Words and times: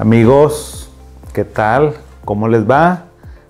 Amigos, 0.00 0.88
¿qué 1.32 1.44
tal? 1.44 1.92
¿Cómo 2.24 2.46
les 2.46 2.70
va? 2.70 3.06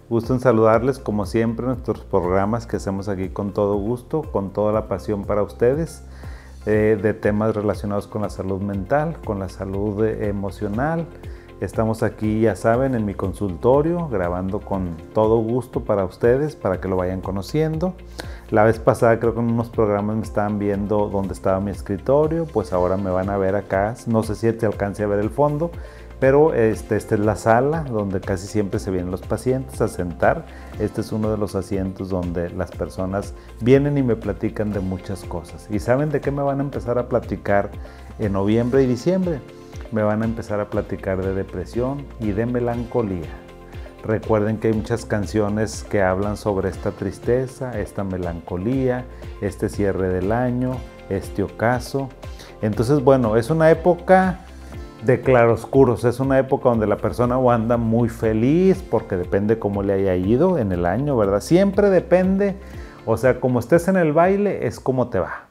Gusto 0.08 0.32
en 0.32 0.40
saludarles 0.40 0.98
como 0.98 1.26
siempre 1.26 1.66
en 1.66 1.72
nuestros 1.72 2.00
programas 2.00 2.66
que 2.66 2.76
hacemos 2.76 3.10
aquí 3.10 3.28
con 3.28 3.52
todo 3.52 3.76
gusto, 3.76 4.22
con 4.22 4.54
toda 4.54 4.72
la 4.72 4.88
pasión 4.88 5.26
para 5.26 5.42
ustedes, 5.42 6.04
eh, 6.64 6.98
de 7.02 7.12
temas 7.12 7.54
relacionados 7.54 8.06
con 8.06 8.22
la 8.22 8.30
salud 8.30 8.62
mental, 8.62 9.18
con 9.26 9.38
la 9.38 9.50
salud 9.50 10.02
emocional. 10.06 11.04
Estamos 11.60 12.02
aquí, 12.02 12.40
ya 12.40 12.56
saben, 12.56 12.94
en 12.94 13.04
mi 13.04 13.12
consultorio, 13.12 14.08
grabando 14.08 14.60
con 14.60 14.96
todo 15.12 15.40
gusto 15.40 15.80
para 15.80 16.06
ustedes, 16.06 16.56
para 16.56 16.80
que 16.80 16.88
lo 16.88 16.96
vayan 16.96 17.20
conociendo. 17.20 17.92
La 18.50 18.64
vez 18.64 18.78
pasada 18.78 19.20
creo 19.20 19.34
que 19.34 19.40
en 19.40 19.50
unos 19.50 19.68
programas 19.68 20.16
me 20.16 20.22
estaban 20.22 20.58
viendo 20.58 21.10
dónde 21.10 21.34
estaba 21.34 21.60
mi 21.60 21.72
escritorio, 21.72 22.46
pues 22.46 22.72
ahora 22.72 22.96
me 22.96 23.10
van 23.10 23.28
a 23.28 23.36
ver 23.36 23.54
acá. 23.54 23.94
No 24.06 24.22
sé 24.22 24.34
si 24.34 24.50
te 24.52 24.64
alcance 24.64 25.02
a 25.02 25.06
ver 25.08 25.18
el 25.18 25.28
fondo, 25.28 25.70
pero 26.20 26.52
este, 26.52 26.96
esta 26.96 27.14
es 27.14 27.20
la 27.20 27.36
sala 27.36 27.84
donde 27.84 28.20
casi 28.20 28.46
siempre 28.46 28.80
se 28.80 28.90
vienen 28.90 29.10
los 29.10 29.20
pacientes 29.20 29.80
a 29.80 29.88
sentar. 29.88 30.46
Este 30.80 31.00
es 31.00 31.12
uno 31.12 31.30
de 31.30 31.38
los 31.38 31.54
asientos 31.54 32.08
donde 32.08 32.50
las 32.50 32.70
personas 32.72 33.34
vienen 33.60 33.98
y 33.98 34.02
me 34.02 34.16
platican 34.16 34.72
de 34.72 34.80
muchas 34.80 35.24
cosas. 35.24 35.68
¿Y 35.70 35.78
saben 35.78 36.10
de 36.10 36.20
qué 36.20 36.30
me 36.30 36.42
van 36.42 36.58
a 36.58 36.62
empezar 36.64 36.98
a 36.98 37.08
platicar 37.08 37.70
en 38.18 38.32
noviembre 38.32 38.82
y 38.82 38.86
diciembre? 38.86 39.40
Me 39.92 40.02
van 40.02 40.22
a 40.22 40.24
empezar 40.24 40.60
a 40.60 40.68
platicar 40.68 41.22
de 41.22 41.34
depresión 41.34 42.04
y 42.20 42.32
de 42.32 42.46
melancolía. 42.46 43.28
Recuerden 44.04 44.58
que 44.58 44.68
hay 44.68 44.74
muchas 44.74 45.04
canciones 45.04 45.84
que 45.84 46.02
hablan 46.02 46.36
sobre 46.36 46.68
esta 46.68 46.92
tristeza, 46.92 47.78
esta 47.78 48.04
melancolía, 48.04 49.04
este 49.40 49.68
cierre 49.68 50.08
del 50.08 50.32
año, 50.32 50.76
este 51.08 51.42
ocaso. 51.42 52.08
Entonces, 52.62 53.02
bueno, 53.02 53.36
es 53.36 53.50
una 53.50 53.70
época 53.70 54.40
de 55.04 55.20
claroscuros. 55.20 56.04
Es 56.04 56.20
una 56.20 56.38
época 56.38 56.68
donde 56.68 56.86
la 56.86 56.96
persona 56.96 57.36
anda 57.52 57.76
muy 57.76 58.08
feliz 58.08 58.82
porque 58.90 59.16
depende 59.16 59.58
cómo 59.58 59.82
le 59.82 59.94
haya 59.94 60.16
ido 60.16 60.58
en 60.58 60.72
el 60.72 60.86
año, 60.86 61.16
¿verdad? 61.16 61.40
Siempre 61.40 61.90
depende, 61.90 62.56
o 63.06 63.16
sea, 63.16 63.40
como 63.40 63.60
estés 63.60 63.88
en 63.88 63.96
el 63.96 64.12
baile 64.12 64.66
es 64.66 64.80
como 64.80 65.08
te 65.08 65.18
va. 65.18 65.44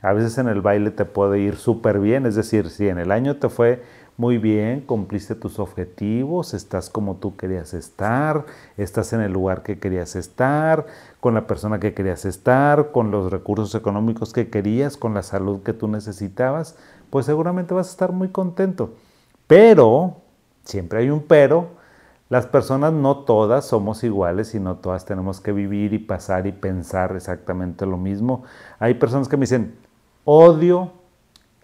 A 0.00 0.12
veces 0.12 0.38
en 0.38 0.48
el 0.48 0.62
baile 0.62 0.90
te 0.90 1.04
puede 1.04 1.38
ir 1.38 1.56
súper 1.56 2.00
bien, 2.00 2.26
es 2.26 2.34
decir, 2.34 2.70
si 2.70 2.88
en 2.88 2.98
el 2.98 3.12
año 3.12 3.36
te 3.36 3.48
fue 3.48 3.82
muy 4.16 4.38
bien, 4.38 4.80
cumpliste 4.82 5.34
tus 5.34 5.58
objetivos, 5.58 6.54
estás 6.54 6.90
como 6.90 7.16
tú 7.16 7.36
querías 7.36 7.74
estar, 7.74 8.44
estás 8.76 9.12
en 9.12 9.20
el 9.20 9.32
lugar 9.32 9.62
que 9.62 9.78
querías 9.78 10.16
estar, 10.16 10.86
con 11.22 11.34
la 11.34 11.46
persona 11.46 11.78
que 11.78 11.94
querías 11.94 12.24
estar, 12.24 12.90
con 12.90 13.12
los 13.12 13.30
recursos 13.30 13.76
económicos 13.76 14.32
que 14.32 14.50
querías, 14.50 14.96
con 14.96 15.14
la 15.14 15.22
salud 15.22 15.62
que 15.62 15.72
tú 15.72 15.86
necesitabas, 15.86 16.76
pues 17.10 17.26
seguramente 17.26 17.74
vas 17.74 17.86
a 17.86 17.90
estar 17.92 18.10
muy 18.10 18.30
contento. 18.30 18.94
Pero, 19.46 20.16
siempre 20.64 20.98
hay 20.98 21.10
un 21.10 21.22
pero, 21.22 21.68
las 22.28 22.48
personas 22.48 22.92
no 22.92 23.18
todas 23.18 23.64
somos 23.64 24.02
iguales 24.02 24.52
y 24.56 24.58
no 24.58 24.78
todas 24.78 25.04
tenemos 25.04 25.40
que 25.40 25.52
vivir 25.52 25.92
y 25.92 26.00
pasar 26.00 26.48
y 26.48 26.50
pensar 26.50 27.14
exactamente 27.14 27.86
lo 27.86 27.98
mismo. 27.98 28.42
Hay 28.80 28.94
personas 28.94 29.28
que 29.28 29.36
me 29.36 29.42
dicen, 29.42 29.76
odio 30.24 30.90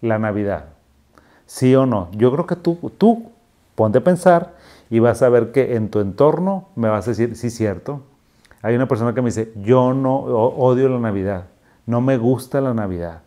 la 0.00 0.20
Navidad. 0.20 0.66
¿Sí 1.46 1.74
o 1.74 1.84
no? 1.84 2.12
Yo 2.12 2.30
creo 2.30 2.46
que 2.46 2.54
tú, 2.54 2.76
tú 2.96 3.32
ponte 3.74 3.98
a 3.98 4.04
pensar 4.04 4.54
y 4.88 5.00
vas 5.00 5.20
a 5.22 5.28
ver 5.28 5.50
que 5.50 5.74
en 5.74 5.90
tu 5.90 5.98
entorno 5.98 6.68
me 6.76 6.88
vas 6.88 7.08
a 7.08 7.10
decir, 7.10 7.34
sí, 7.34 7.50
cierto. 7.50 8.02
Hay 8.62 8.74
una 8.74 8.88
persona 8.88 9.14
que 9.14 9.22
me 9.22 9.28
dice, 9.28 9.52
yo 9.56 9.94
no 9.94 10.16
odio 10.16 10.88
la 10.88 10.98
Navidad, 10.98 11.44
no 11.86 12.00
me 12.00 12.18
gusta 12.18 12.60
la 12.60 12.74
Navidad. 12.74 13.22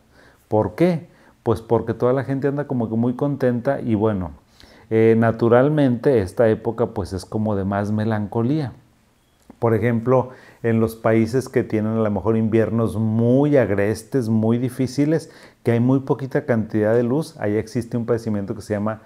¿Por 0.47 0.75
qué? 0.75 1.07
Pues 1.43 1.61
porque 1.61 1.93
toda 1.93 2.13
la 2.13 2.23
gente 2.23 2.47
anda 2.47 2.67
como 2.67 2.89
que 2.89 2.95
muy 2.95 3.13
contenta 3.13 3.79
y 3.79 3.95
bueno, 3.95 4.31
eh, 4.89 5.15
naturalmente 5.17 6.19
esta 6.21 6.49
época 6.49 6.87
pues 6.87 7.13
es 7.13 7.25
como 7.25 7.55
de 7.55 7.63
más 7.63 7.91
melancolía. 7.91 8.73
Por 9.57 9.73
ejemplo, 9.73 10.31
en 10.63 10.79
los 10.79 10.95
países 10.95 11.47
que 11.47 11.63
tienen 11.63 11.93
a 11.93 12.01
lo 12.01 12.11
mejor 12.11 12.35
inviernos 12.35 12.97
muy 12.97 13.57
agrestes, 13.57 14.27
muy 14.27 14.57
difíciles, 14.57 15.31
que 15.63 15.71
hay 15.71 15.79
muy 15.79 15.99
poquita 15.99 16.45
cantidad 16.45 16.95
de 16.95 17.03
luz, 17.03 17.37
ahí 17.39 17.55
existe 17.55 17.95
un 17.95 18.05
padecimiento 18.05 18.55
que 18.55 18.61
se 18.61 18.73
llama 18.73 19.01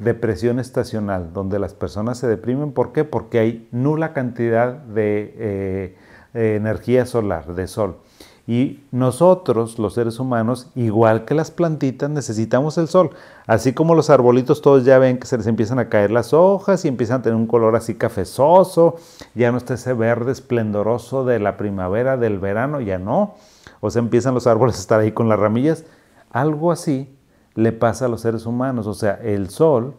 depresión 0.00 0.58
estacional, 0.58 1.32
donde 1.32 1.58
las 1.58 1.74
personas 1.74 2.18
se 2.18 2.26
deprimen. 2.26 2.72
¿Por 2.72 2.92
qué? 2.92 3.04
Porque 3.04 3.38
hay 3.38 3.68
nula 3.70 4.12
cantidad 4.12 4.72
de 4.72 5.34
eh, 5.38 5.96
energía 6.34 7.06
solar, 7.06 7.54
de 7.54 7.66
sol. 7.66 7.98
Y 8.46 8.82
nosotros, 8.90 9.78
los 9.78 9.94
seres 9.94 10.18
humanos, 10.18 10.70
igual 10.74 11.24
que 11.24 11.34
las 11.34 11.52
plantitas, 11.52 12.10
necesitamos 12.10 12.78
el 12.78 12.88
sol. 12.88 13.10
Así 13.46 13.74
como 13.74 13.94
los 13.94 14.10
arbolitos, 14.10 14.60
todos 14.60 14.84
ya 14.84 14.98
ven 14.98 15.18
que 15.18 15.26
se 15.28 15.36
les 15.36 15.46
empiezan 15.46 15.78
a 15.78 15.88
caer 15.88 16.10
las 16.10 16.32
hojas 16.32 16.84
y 16.84 16.88
empiezan 16.88 17.20
a 17.20 17.22
tener 17.22 17.36
un 17.36 17.46
color 17.46 17.76
así 17.76 17.94
cafezoso. 17.94 18.96
Ya 19.34 19.52
no 19.52 19.58
está 19.58 19.74
ese 19.74 19.92
verde 19.92 20.32
esplendoroso 20.32 21.24
de 21.24 21.38
la 21.38 21.56
primavera, 21.56 22.16
del 22.16 22.40
verano, 22.40 22.80
ya 22.80 22.98
no. 22.98 23.34
O 23.80 23.90
sea, 23.90 24.00
empiezan 24.00 24.34
los 24.34 24.48
árboles 24.48 24.76
a 24.76 24.80
estar 24.80 24.98
ahí 24.98 25.12
con 25.12 25.28
las 25.28 25.38
ramillas. 25.38 25.84
Algo 26.32 26.72
así 26.72 27.19
le 27.54 27.72
pasa 27.72 28.06
a 28.06 28.08
los 28.08 28.20
seres 28.20 28.46
humanos. 28.46 28.86
O 28.86 28.94
sea, 28.94 29.20
el 29.22 29.50
sol 29.50 29.94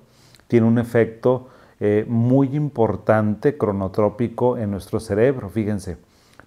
tiene 0.47 0.67
un 0.67 0.79
efecto 0.79 1.49
eh, 1.79 2.05
muy 2.07 2.55
importante, 2.55 3.57
cronotrópico 3.57 4.57
en 4.57 4.71
nuestro 4.71 4.99
cerebro. 4.99 5.49
Fíjense. 5.49 5.97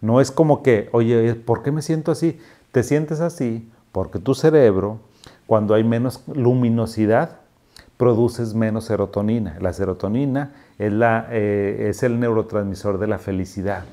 No 0.00 0.20
es 0.20 0.30
como 0.30 0.62
que, 0.62 0.88
oye, 0.92 1.34
¿por 1.34 1.62
qué 1.62 1.72
me 1.72 1.80
siento 1.80 2.12
así? 2.12 2.38
Te 2.72 2.82
sientes 2.82 3.20
así 3.20 3.70
porque 3.92 4.18
tu 4.18 4.34
cerebro, 4.34 4.98
cuando 5.46 5.74
hay 5.74 5.84
menos 5.84 6.24
luminosidad, 6.26 7.38
produces 7.96 8.54
menos 8.54 8.84
serotonina. 8.84 9.56
La 9.60 9.72
serotonina 9.72 10.52
es, 10.78 10.92
la, 10.92 11.28
eh, 11.30 11.86
es 11.88 12.02
el 12.02 12.18
neurotransmisor 12.20 12.98
de 12.98 13.06
la 13.06 13.18
felicidad. 13.18 13.84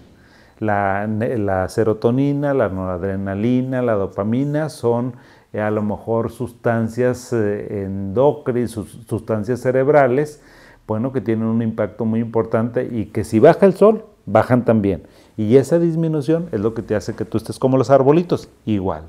La, 0.59 1.65
serotonina, 1.69 2.53
la 2.53 2.69
noradrenalina, 2.69 3.81
la 3.81 3.93
dopamina 3.93 4.69
son 4.69 5.13
a 5.53 5.69
lo 5.71 5.81
mejor 5.81 6.31
sustancias 6.31 7.33
eh, 7.33 7.83
endocrinas, 7.83 8.71
sustancias 8.71 9.59
cerebrales, 9.59 10.41
bueno, 10.87 11.11
que 11.11 11.21
tienen 11.21 11.45
un 11.45 11.61
impacto 11.61 12.05
muy 12.05 12.19
importante 12.19 12.87
y 12.91 13.05
que 13.05 13.23
si 13.23 13.39
baja 13.39 13.65
el 13.65 13.73
sol, 13.73 14.05
bajan 14.25 14.65
también. 14.65 15.03
Y 15.37 15.57
esa 15.57 15.79
disminución 15.79 16.49
es 16.51 16.59
lo 16.59 16.73
que 16.73 16.81
te 16.81 16.95
hace 16.95 17.15
que 17.15 17.25
tú 17.25 17.37
estés 17.37 17.59
como 17.59 17.77
los 17.77 17.89
arbolitos, 17.89 18.49
igual. 18.65 19.03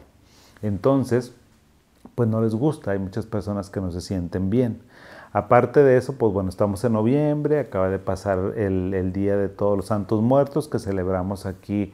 Entonces, 0.63 1.35
pues 2.15 2.29
no 2.29 2.41
les 2.41 2.55
gusta, 2.55 2.93
hay 2.93 2.99
muchas 2.99 3.27
personas 3.27 3.71
que 3.71 3.81
no 3.81 3.91
se 3.91 4.01
sienten 4.01 4.51
bien. 4.51 4.81
Aparte 5.33 5.83
de 5.83 5.97
eso, 5.97 6.15
pues 6.17 6.33
bueno, 6.33 6.51
estamos 6.51 6.85
en 6.85 6.93
noviembre, 6.93 7.59
acaba 7.59 7.89
de 7.89 7.99
pasar 7.99 8.53
el, 8.57 9.13
Día 9.13 9.37
de 9.37 9.49
Todos 9.49 9.77
los 9.77 9.87
Santos 9.87 10.21
Muertos 10.21 10.69
que 10.69 10.79
celebramos 10.79 11.47
aquí 11.47 11.93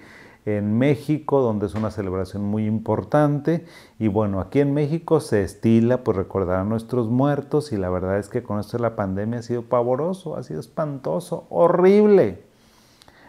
en 0.56 0.78
México, 0.78 1.40
donde 1.40 1.66
es 1.66 1.74
una 1.74 1.90
celebración 1.90 2.42
muy 2.42 2.66
importante. 2.66 3.66
Y 3.98 4.08
bueno, 4.08 4.40
aquí 4.40 4.60
en 4.60 4.72
México 4.72 5.20
se 5.20 5.42
estila 5.42 6.04
pues 6.04 6.16
recordar 6.16 6.60
a 6.60 6.64
nuestros 6.64 7.08
muertos 7.08 7.72
y 7.72 7.76
la 7.76 7.90
verdad 7.90 8.18
es 8.18 8.28
que 8.28 8.42
con 8.42 8.58
esto 8.58 8.78
de 8.78 8.82
la 8.82 8.96
pandemia 8.96 9.40
ha 9.40 9.42
sido 9.42 9.62
pavoroso, 9.62 10.36
ha 10.36 10.42
sido 10.42 10.60
espantoso, 10.60 11.46
horrible. 11.50 12.42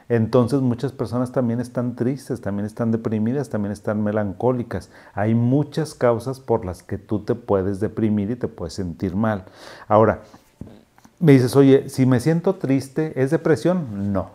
Entonces 0.08 0.62
muchas 0.62 0.92
personas 0.92 1.32
también 1.32 1.60
están 1.60 1.96
tristes, 1.96 2.42
también 2.42 2.66
están 2.66 2.92
deprimidas, 2.92 3.50
también 3.50 3.74
están 3.74 4.02
melancólicas. 4.02 4.90
Hay 5.14 5.36
muchas 5.36 5.94
causas 5.94 6.40
por 6.40 6.66
las 6.66 6.84
que 6.84 6.98
tú 6.98 7.20
te 7.20 7.36
puedes 7.36 7.80
deprimir 7.80 8.32
y 8.32 8.36
te 8.36 8.48
puedes 8.48 8.74
sentir 8.74 9.16
mal. 9.16 9.44
Ahora, 9.88 10.22
me 11.20 11.34
dices, 11.34 11.56
oye, 11.58 11.90
si 11.90 12.06
me 12.06 12.22
siento 12.22 12.56
triste, 12.56 13.22
¿es 13.22 13.30
depresión? 13.30 14.14
No. 14.14 14.32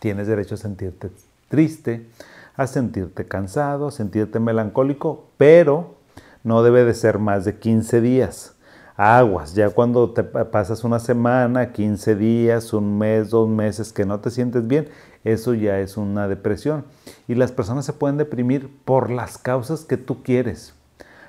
Tienes 0.00 0.26
derecho 0.26 0.54
a 0.54 0.58
sentirte 0.58 1.10
triste, 1.50 2.08
a 2.56 2.66
sentirte 2.66 3.26
cansado, 3.26 3.90
sentirte 3.90 4.40
melancólico, 4.40 5.26
pero 5.36 5.96
no 6.44 6.62
debe 6.62 6.84
de 6.84 6.94
ser 6.94 7.18
más 7.18 7.44
de 7.44 7.58
15 7.58 8.00
días 8.00 8.56
aguas. 8.96 9.54
Ya 9.54 9.70
cuando 9.70 10.10
te 10.10 10.22
pasas 10.22 10.84
una 10.84 10.98
semana, 10.98 11.72
15 11.72 12.16
días, 12.16 12.72
un 12.72 12.98
mes, 12.98 13.30
dos 13.30 13.48
meses 13.48 13.92
que 13.92 14.04
no 14.04 14.20
te 14.20 14.30
sientes 14.30 14.66
bien, 14.66 14.88
eso 15.24 15.54
ya 15.54 15.80
es 15.80 15.96
una 15.96 16.28
depresión. 16.28 16.84
Y 17.26 17.34
las 17.34 17.50
personas 17.50 17.86
se 17.86 17.94
pueden 17.94 18.18
deprimir 18.18 18.70
por 18.84 19.10
las 19.10 19.38
causas 19.38 19.84
que 19.84 19.96
tú 19.96 20.22
quieres. 20.22 20.74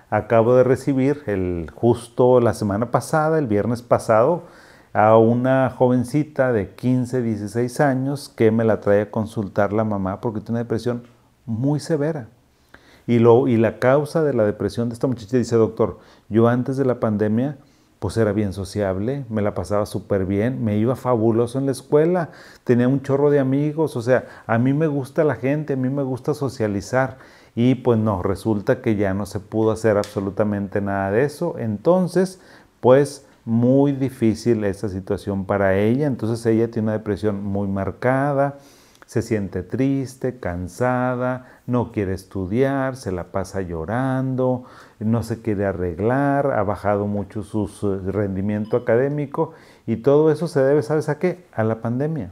Acabo 0.09 0.55
de 0.55 0.65
recibir 0.65 1.23
el 1.27 1.71
justo 1.73 2.41
la 2.41 2.53
semana 2.53 2.91
pasada, 2.91 3.39
el 3.39 3.47
viernes 3.47 3.81
pasado, 3.81 4.43
a 4.93 5.17
una 5.17 5.69
jovencita 5.69 6.51
de 6.51 6.69
15, 6.75 7.21
16 7.21 7.79
años 7.79 8.29
que 8.29 8.51
me 8.51 8.65
la 8.65 8.81
trae 8.81 9.01
a 9.01 9.11
consultar 9.11 9.73
la 9.73 9.83
mamá 9.83 10.19
porque 10.21 10.39
tiene 10.39 10.51
una 10.51 10.59
depresión 10.59 11.03
muy 11.45 11.79
severa. 11.79 12.27
Y, 13.07 13.19
lo, 13.19 13.47
y 13.47 13.57
la 13.57 13.79
causa 13.79 14.23
de 14.23 14.33
la 14.33 14.45
depresión 14.45 14.89
de 14.89 14.93
esta 14.93 15.07
muchacha 15.07 15.37
dice, 15.37 15.55
doctor, 15.55 15.99
yo 16.29 16.47
antes 16.47 16.77
de 16.77 16.85
la 16.85 16.99
pandemia 16.99 17.57
pues 18.01 18.17
era 18.17 18.33
bien 18.33 18.51
sociable, 18.51 19.25
me 19.29 19.43
la 19.43 19.53
pasaba 19.53 19.85
súper 19.85 20.25
bien, 20.25 20.65
me 20.65 20.75
iba 20.75 20.95
fabuloso 20.95 21.59
en 21.59 21.67
la 21.67 21.71
escuela, 21.71 22.29
tenía 22.63 22.87
un 22.87 23.03
chorro 23.03 23.29
de 23.29 23.37
amigos, 23.37 23.95
o 23.95 24.01
sea, 24.01 24.25
a 24.47 24.57
mí 24.57 24.73
me 24.73 24.87
gusta 24.87 25.23
la 25.23 25.35
gente, 25.35 25.73
a 25.73 25.75
mí 25.75 25.87
me 25.87 26.01
gusta 26.01 26.33
socializar. 26.33 27.19
Y 27.53 27.75
pues 27.75 27.99
no, 27.99 28.23
resulta 28.23 28.81
que 28.81 28.95
ya 28.95 29.13
no 29.13 29.27
se 29.27 29.39
pudo 29.39 29.69
hacer 29.69 29.97
absolutamente 29.97 30.81
nada 30.81 31.11
de 31.11 31.25
eso. 31.25 31.59
Entonces, 31.59 32.41
pues 32.79 33.27
muy 33.45 33.91
difícil 33.91 34.63
esta 34.63 34.89
situación 34.89 35.45
para 35.45 35.77
ella, 35.77 36.07
entonces 36.07 36.45
ella 36.45 36.69
tiene 36.69 36.87
una 36.87 36.97
depresión 36.97 37.43
muy 37.43 37.67
marcada, 37.67 38.57
se 39.05 39.21
siente 39.21 39.63
triste, 39.63 40.39
cansada, 40.39 41.61
no 41.67 41.91
quiere 41.91 42.13
estudiar, 42.13 42.95
se 42.95 43.11
la 43.11 43.31
pasa 43.31 43.61
llorando, 43.61 44.63
no 44.99 45.23
se 45.23 45.41
quiere 45.41 45.65
arreglar, 45.65 46.51
ha 46.53 46.63
bajado 46.63 47.07
mucho 47.07 47.43
su 47.43 47.67
rendimiento 48.05 48.77
académico 48.77 49.51
y 49.85 49.97
todo 49.97 50.31
eso 50.31 50.47
se 50.47 50.61
debe, 50.61 50.81
¿sabes 50.81 51.09
a 51.09 51.19
qué? 51.19 51.45
A 51.51 51.63
la 51.63 51.81
pandemia. 51.81 52.31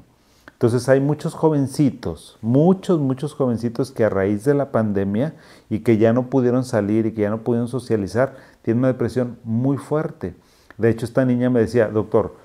Entonces 0.59 0.89
hay 0.89 0.99
muchos 0.99 1.35
jovencitos, 1.35 2.37
muchos, 2.41 2.99
muchos 2.99 3.33
jovencitos 3.33 3.91
que 3.91 4.03
a 4.03 4.09
raíz 4.09 4.43
de 4.43 4.53
la 4.53 4.73
pandemia 4.73 5.35
y 5.69 5.79
que 5.79 5.97
ya 5.97 6.11
no 6.11 6.29
pudieron 6.29 6.65
salir 6.65 7.05
y 7.05 7.13
que 7.13 7.21
ya 7.21 7.29
no 7.29 7.45
pudieron 7.45 7.69
socializar, 7.69 8.35
tienen 8.61 8.79
una 8.79 8.89
depresión 8.89 9.39
muy 9.45 9.77
fuerte. 9.77 10.35
De 10.79 10.89
hecho, 10.89 11.05
esta 11.05 11.25
niña 11.25 11.51
me 11.51 11.59
decía, 11.59 11.89
doctor, 11.89 12.35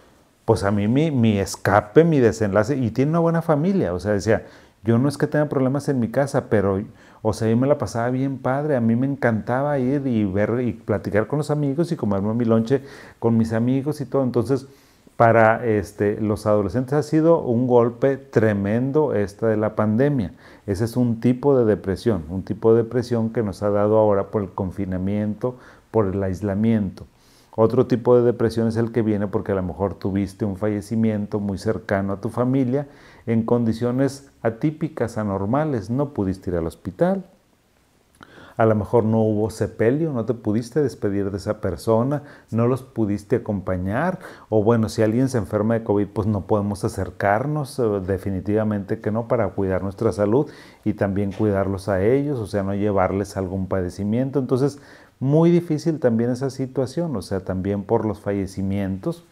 pues 0.45 0.65
a 0.65 0.71
mí 0.71 0.89
mi, 0.89 1.11
mi 1.11 1.39
escape, 1.39 2.05
mi 2.05 2.19
desenlace, 2.21 2.77
y 2.77 2.91
tiene 2.91 3.13
una 3.13 3.21
buena 3.21 3.41
familia, 3.41 3.95
o 3.95 4.01
sea, 4.01 4.13
decía, 4.13 4.45
yo 4.85 4.99
no 4.99 5.09
es 5.09 5.17
que 5.17 5.27
tenga 5.27 5.49
problemas 5.49 5.89
en 5.89 5.99
mi 5.99 6.11
casa, 6.11 6.51
pero, 6.51 6.83
o 7.23 7.33
sea, 7.33 7.49
yo 7.49 7.57
me 7.57 7.67
la 7.67 7.79
pasaba 7.79 8.11
bien 8.11 8.37
padre, 8.39 8.77
a 8.77 8.81
mí 8.81 8.97
me 8.97 9.07
encantaba 9.07 9.79
ir 9.79 10.07
y 10.07 10.25
ver 10.27 10.61
y 10.61 10.75
platicar 10.75 11.27
con 11.27 11.39
los 11.39 11.51
amigos 11.51 11.91
y 11.91 11.97
comerme 11.97 12.35
mi 12.35 12.45
lonche 12.45 12.83
con 13.19 13.39
mis 13.39 13.55
amigos 13.55 14.03
y 14.03 14.05
todo. 14.05 14.23
Entonces, 14.23 14.67
para 15.17 15.65
este, 15.65 16.21
los 16.21 16.45
adolescentes 16.47 16.93
ha 16.93 17.03
sido 17.03 17.41
un 17.41 17.67
golpe 17.67 18.19
tremendo 18.19 19.15
esta 19.15 19.47
de 19.47 19.57
la 19.57 19.75
pandemia. 19.75 20.33
Ese 20.67 20.85
es 20.85 20.97
un 20.97 21.21
tipo 21.21 21.57
de 21.57 21.65
depresión, 21.65 22.25
un 22.29 22.43
tipo 22.43 22.75
de 22.75 22.83
depresión 22.83 23.31
que 23.31 23.43
nos 23.43 23.63
ha 23.63 23.71
dado 23.71 23.97
ahora 23.97 24.31
por 24.31 24.43
el 24.43 24.51
confinamiento, 24.51 25.57
por 25.91 26.09
el 26.09 26.23
aislamiento. 26.23 27.07
Otro 27.57 27.87
tipo 27.87 28.17
de 28.17 28.23
depresión 28.23 28.67
es 28.67 28.77
el 28.77 28.91
que 28.91 29.03
viene 29.03 29.29
porque 29.29 29.53
a 29.53 29.55
lo 29.55 29.63
mejor 29.63 29.95
tuviste 29.95 30.45
un 30.45 30.57
fallecimiento 30.57 31.39
muy 31.39 31.59
cercano 31.59 32.15
a 32.15 32.21
tu 32.21 32.29
familia 32.29 32.89
en 33.27 33.45
condiciones 33.45 34.31
atípicas, 34.43 35.19
anormales, 35.19 35.89
no 35.89 36.11
pudiste 36.15 36.51
ir 36.51 36.57
al 36.57 36.67
hospital, 36.67 37.25
a 38.57 38.67
lo 38.67 38.75
mejor 38.75 39.05
no 39.05 39.21
hubo 39.21 39.51
sepelio, 39.51 40.13
no 40.13 40.25
te 40.25 40.35
pudiste 40.35 40.83
despedir 40.83 41.31
de 41.31 41.39
esa 41.39 41.61
persona, 41.61 42.23
no 42.51 42.67
los 42.67 42.83
pudiste 42.83 43.37
acompañar, 43.37 44.21
o 44.49 44.63
bueno, 44.63 44.89
si 44.89 45.03
alguien 45.03 45.29
se 45.29 45.39
enferma 45.39 45.75
de 45.75 45.85
COVID, 45.85 46.09
pues 46.09 46.27
no 46.27 46.47
podemos 46.47 46.85
acercarnos, 46.85 47.79
eh, 47.79 47.83
definitivamente 48.07 49.01
que 49.01 49.11
no, 49.11 49.27
para 49.27 49.49
cuidar 49.49 49.83
nuestra 49.83 50.13
salud 50.13 50.49
y 50.85 50.95
también 50.95 51.33
cuidarlos 51.33 51.89
a 51.89 52.03
ellos, 52.05 52.39
o 52.39 52.47
sea, 52.47 52.63
no 52.63 52.75
llevarles 52.75 53.37
algún 53.37 53.67
padecimiento. 53.67 54.39
Entonces, 54.39 54.79
muy 55.25 55.51
difícil 55.51 55.99
también 55.99 56.31
esa 56.31 56.51
situación, 56.51 57.17
o 57.17 57.23
sea, 57.23 57.41
también 57.41 57.83
por 57.83 58.05
los 58.05 58.21
fallecimientos. 58.21 59.25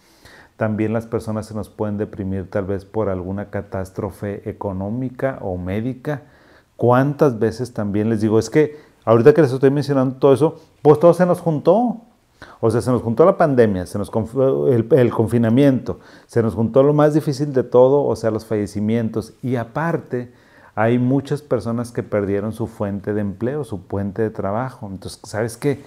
También 0.57 0.93
las 0.93 1.07
personas 1.07 1.47
se 1.47 1.55
nos 1.55 1.71
pueden 1.71 1.99
deprimir 1.99 2.49
tal 2.51 2.65
vez 2.67 2.85
por 2.85 3.09
alguna 3.09 3.51
catástrofe 3.51 4.49
económica 4.49 5.39
o 5.41 5.57
médica. 5.57 6.23
¿Cuántas 6.77 7.39
veces 7.39 7.73
también 7.73 8.11
les 8.11 8.21
digo, 8.21 8.39
es 8.39 8.51
que 8.51 8.93
Ahorita 9.05 9.35
que 9.35 9.43
les 9.43 9.53
estoy 9.53 9.71
mencionando 9.71 10.17
todo 10.17 10.33
eso, 10.33 10.61
pues 10.81 11.01
todo 11.01 11.13
se 11.15 11.27
nos 11.27 11.41
juntó. 11.41 12.03
O 12.61 12.71
sea, 12.71 12.81
se 12.81 12.91
nos 12.91 13.03
juntó 13.03 13.25
la 13.25 13.37
pandemia, 13.37 13.87
se 13.87 13.99
nos 13.99 14.11
el, 14.69 14.89
el, 14.91 15.11
confinamiento, 15.11 16.01
se 16.27 16.43
nos 16.43 16.55
juntó 16.55 16.83
lo 16.83 16.93
más 16.93 17.15
difícil 17.15 17.53
de 17.53 17.63
todo, 17.63 18.05
o 18.05 18.17
sea, 18.17 18.33
los 18.33 18.45
fallecimientos. 18.45 19.35
Y 19.43 19.57
aparte, 19.57 20.33
hay 20.75 20.99
muchas 20.99 21.43
personas 21.43 21.93
que 21.93 22.03
perdieron 22.03 22.53
su 22.53 22.67
fuente 22.67 23.13
de 23.13 23.21
empleo, 23.21 23.65
su 23.65 23.83
puente 23.83 24.23
de 24.23 24.31
trabajo. 24.31 24.89
Entonces, 24.91 25.21
¿sabes 25.25 25.57
qué? 25.57 25.83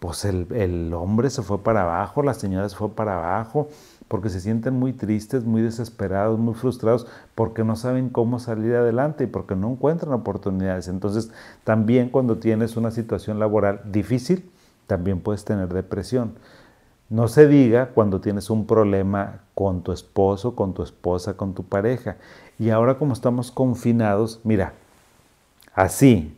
Pues 0.00 0.24
el, 0.24 0.46
el 0.52 0.92
hombre 0.92 1.30
se 1.30 1.42
fue 1.42 1.62
para 1.62 1.82
abajo, 1.82 2.22
la 2.22 2.34
señora 2.34 2.68
se 2.68 2.76
fue 2.76 2.90
para 2.90 3.16
abajo, 3.16 3.68
porque 4.08 4.28
se 4.28 4.40
sienten 4.40 4.74
muy 4.74 4.92
tristes, 4.92 5.44
muy 5.44 5.62
desesperados, 5.62 6.38
muy 6.38 6.54
frustrados, 6.54 7.06
porque 7.34 7.64
no 7.64 7.76
saben 7.76 8.10
cómo 8.10 8.38
salir 8.38 8.74
adelante 8.74 9.24
y 9.24 9.26
porque 9.28 9.56
no 9.56 9.70
encuentran 9.70 10.12
oportunidades. 10.12 10.88
Entonces, 10.88 11.30
también 11.62 12.10
cuando 12.10 12.36
tienes 12.38 12.76
una 12.76 12.90
situación 12.90 13.38
laboral 13.38 13.80
difícil, 13.84 14.50
también 14.86 15.20
puedes 15.20 15.44
tener 15.44 15.72
depresión. 15.72 16.34
No 17.10 17.28
se 17.28 17.46
diga 17.46 17.90
cuando 17.94 18.20
tienes 18.20 18.50
un 18.50 18.66
problema 18.66 19.40
con 19.54 19.82
tu 19.82 19.92
esposo, 19.92 20.56
con 20.56 20.74
tu 20.74 20.82
esposa, 20.82 21.36
con 21.36 21.54
tu 21.54 21.64
pareja. 21.64 22.16
Y 22.58 22.70
ahora 22.70 22.98
como 22.98 23.12
estamos 23.12 23.50
confinados, 23.50 24.40
mira, 24.42 24.72
así, 25.74 26.36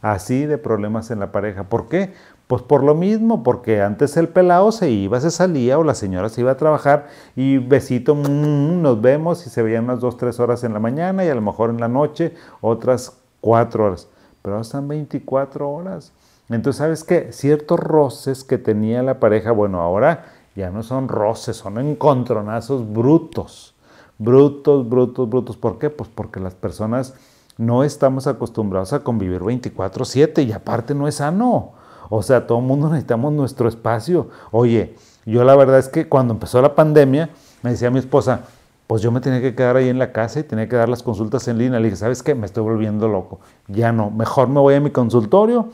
así 0.00 0.46
de 0.46 0.58
problemas 0.58 1.10
en 1.10 1.20
la 1.20 1.32
pareja. 1.32 1.64
¿Por 1.64 1.88
qué? 1.88 2.12
Pues 2.46 2.60
por 2.62 2.82
lo 2.82 2.94
mismo, 2.94 3.42
porque 3.42 3.80
antes 3.80 4.16
el 4.18 4.28
pelado 4.28 4.72
se 4.72 4.90
iba, 4.90 5.18
se 5.20 5.30
salía 5.30 5.78
o 5.78 5.84
la 5.84 5.94
señora 5.94 6.28
se 6.28 6.42
iba 6.42 6.50
a 6.50 6.56
trabajar 6.56 7.06
y 7.34 7.56
besito, 7.56 8.14
mm, 8.14 8.82
nos 8.82 9.00
vemos 9.00 9.46
y 9.46 9.50
se 9.50 9.62
veían 9.62 9.84
unas 9.84 10.00
dos, 10.00 10.18
tres 10.18 10.38
horas 10.38 10.62
en 10.62 10.74
la 10.74 10.78
mañana 10.78 11.24
y 11.24 11.28
a 11.28 11.34
lo 11.34 11.40
mejor 11.40 11.70
en 11.70 11.80
la 11.80 11.88
noche 11.88 12.34
otras 12.60 13.16
cuatro 13.40 13.86
horas. 13.86 14.08
Pero 14.42 14.60
están 14.60 14.88
24 14.88 15.70
horas. 15.70 16.12
Entonces, 16.54 16.78
¿sabes 16.78 17.04
qué? 17.04 17.32
Ciertos 17.32 17.80
roces 17.80 18.44
que 18.44 18.58
tenía 18.58 19.02
la 19.02 19.20
pareja, 19.20 19.52
bueno, 19.52 19.80
ahora 19.80 20.26
ya 20.54 20.70
no 20.70 20.82
son 20.82 21.08
roces, 21.08 21.56
son 21.56 21.78
encontronazos 21.78 22.92
brutos. 22.92 23.74
Brutos, 24.18 24.88
brutos, 24.88 25.28
brutos. 25.28 25.56
¿Por 25.56 25.78
qué? 25.78 25.90
Pues 25.90 26.08
porque 26.14 26.40
las 26.40 26.54
personas 26.54 27.14
no 27.58 27.84
estamos 27.84 28.26
acostumbrados 28.26 28.92
a 28.92 29.00
convivir 29.00 29.40
24/7 29.42 30.42
y 30.42 30.52
aparte 30.52 30.94
no 30.94 31.08
es 31.08 31.16
sano. 31.16 31.72
O 32.08 32.22
sea, 32.22 32.46
todo 32.46 32.58
el 32.58 32.64
mundo 32.64 32.88
necesitamos 32.88 33.32
nuestro 33.32 33.68
espacio. 33.68 34.28
Oye, 34.50 34.94
yo 35.24 35.44
la 35.44 35.56
verdad 35.56 35.78
es 35.78 35.88
que 35.88 36.08
cuando 36.08 36.34
empezó 36.34 36.60
la 36.60 36.74
pandemia, 36.74 37.30
me 37.62 37.70
decía 37.70 37.90
mi 37.90 37.98
esposa, 37.98 38.42
pues 38.86 39.00
yo 39.00 39.10
me 39.10 39.20
tenía 39.20 39.40
que 39.40 39.54
quedar 39.54 39.76
ahí 39.76 39.88
en 39.88 39.98
la 39.98 40.12
casa 40.12 40.40
y 40.40 40.42
tenía 40.42 40.68
que 40.68 40.76
dar 40.76 40.88
las 40.88 41.02
consultas 41.02 41.48
en 41.48 41.56
línea. 41.58 41.80
Le 41.80 41.86
dije, 41.86 41.96
¿sabes 41.96 42.22
qué? 42.22 42.34
Me 42.34 42.44
estoy 42.44 42.62
volviendo 42.62 43.08
loco. 43.08 43.40
Ya 43.68 43.92
no, 43.92 44.10
mejor 44.10 44.48
me 44.48 44.60
voy 44.60 44.74
a 44.74 44.80
mi 44.80 44.90
consultorio. 44.90 45.70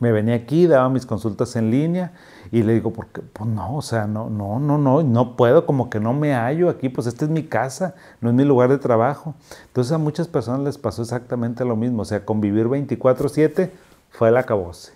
Me 0.00 0.12
venía 0.12 0.34
aquí, 0.34 0.66
daba 0.66 0.88
mis 0.88 1.06
consultas 1.06 1.56
en 1.56 1.70
línea 1.70 2.12
y 2.50 2.62
le 2.62 2.74
digo, 2.74 2.92
porque 2.92 3.20
pues 3.20 3.48
no, 3.48 3.76
o 3.76 3.82
sea, 3.82 4.06
no, 4.06 4.30
no, 4.30 4.58
no, 4.58 4.78
no, 4.78 5.02
no 5.02 5.36
puedo, 5.36 5.66
como 5.66 5.90
que 5.90 6.00
no 6.00 6.12
me 6.12 6.34
hallo 6.34 6.68
aquí, 6.68 6.88
pues 6.88 7.06
esta 7.06 7.24
es 7.24 7.30
mi 7.30 7.42
casa, 7.42 7.94
no 8.20 8.30
es 8.30 8.34
mi 8.34 8.44
lugar 8.44 8.70
de 8.70 8.78
trabajo. 8.78 9.34
Entonces 9.66 9.92
a 9.92 9.98
muchas 9.98 10.28
personas 10.28 10.60
les 10.60 10.78
pasó 10.78 11.02
exactamente 11.02 11.64
lo 11.64 11.76
mismo, 11.76 12.02
o 12.02 12.04
sea, 12.04 12.24
convivir 12.24 12.68
24/7 12.68 13.70
fue 14.10 14.28
el 14.28 14.36
acabose. 14.36 14.92